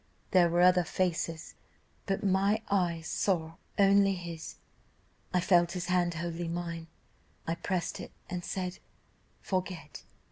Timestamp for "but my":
2.07-2.63